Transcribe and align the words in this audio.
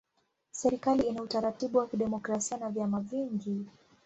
Serikali 0.51 1.03
ina 1.03 1.21
utaratibu 1.21 1.77
wa 1.77 1.87
kidemokrasia 1.87 2.57
ya 2.57 2.69
vyama 2.69 2.99
vingi. 3.01 3.65